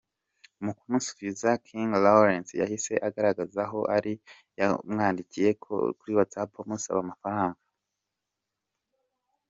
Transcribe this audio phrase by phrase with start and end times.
[0.63, 4.13] Mu kumusubiza, King Lawrence yahise agaragaza aho Zari
[4.59, 5.49] yamwandikiye
[6.01, 7.59] kuri Whatsapp amusaba amafaranga.